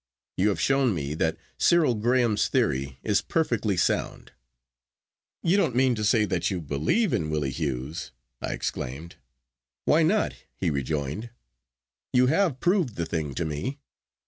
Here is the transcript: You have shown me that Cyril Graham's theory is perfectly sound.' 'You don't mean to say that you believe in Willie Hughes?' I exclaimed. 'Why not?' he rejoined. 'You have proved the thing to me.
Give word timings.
You 0.35 0.49
have 0.49 0.59
shown 0.59 0.95
me 0.95 1.13
that 1.13 1.37
Cyril 1.59 1.93
Graham's 1.93 2.47
theory 2.47 2.97
is 3.03 3.21
perfectly 3.21 3.77
sound.' 3.77 4.31
'You 5.43 5.57
don't 5.57 5.75
mean 5.75 5.93
to 5.93 6.03
say 6.03 6.25
that 6.25 6.49
you 6.49 6.59
believe 6.59 7.13
in 7.13 7.29
Willie 7.29 7.51
Hughes?' 7.51 8.11
I 8.41 8.53
exclaimed. 8.53 9.17
'Why 9.85 10.01
not?' 10.01 10.33
he 10.55 10.71
rejoined. 10.71 11.29
'You 12.13 12.25
have 12.25 12.59
proved 12.59 12.95
the 12.95 13.05
thing 13.05 13.35
to 13.35 13.45
me. 13.45 13.77